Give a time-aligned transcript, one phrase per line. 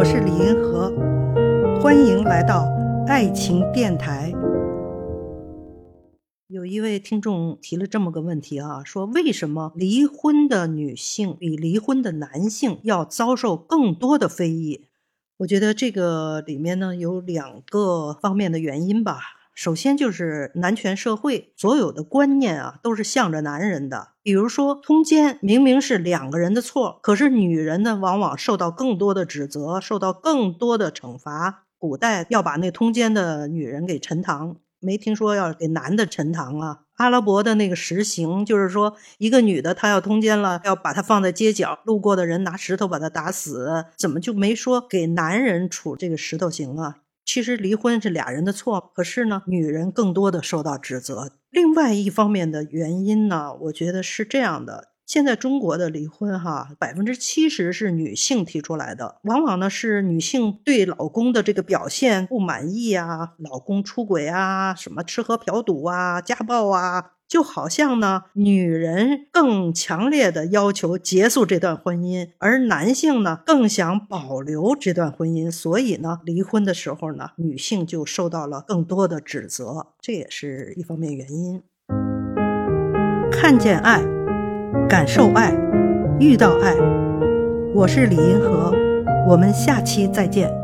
[0.00, 0.90] 我是李银河，
[1.78, 2.66] 欢迎来到
[3.06, 4.32] 爱情电台。
[6.46, 14.86] 有一位听众提了这么个问题啊，说为什么离婚的女性比离婚的男性要遭受更多的非议？
[15.40, 19.20] 我觉得这个里面呢有两个方面的原因吧。
[19.60, 24.12] 首先就是男权社会，所有的观念啊都是向着男人的。
[24.22, 31.66] 比如说通奸，明明是两个人的错，可是女人呢往往受到更多的指责，受到更多的惩罚。
[31.76, 36.78] 古代要把那通奸的女人给沉塘，没听说要给男的沉塘啊。
[36.94, 47.00] 阿拉伯的那个石刑，就是说一个女的她要通奸了，要把她放在街角，路过的人拿石头把她打死，怎么就没说给男人处这个石头刑啊？
[47.32, 51.30] 其实离婚是俩人的错，可是呢，女人更多的受到指责。
[51.50, 67.12] 另外一方面的原因呢，我觉得是这样的：现在中国的离婚，哈，百分之七十是女性提出来的，往往呢是女性对老公的这个表现不满意啊，老公出轨啊，什么吃喝嫖赌啊，家暴啊。
[67.30, 81.62] 就好像呢，女人更强烈的要求结束这段婚姻，而男性呢更想保留这段婚姻，所以呢，离婚的时候呢，女性就受到了更多的指责，这也是一方面原因。
[83.30, 84.02] 看见爱，
[84.88, 85.56] 感受爱，
[86.18, 86.74] 遇到爱，
[87.72, 88.74] 我是李银河，
[89.28, 90.59] 我们下期再见。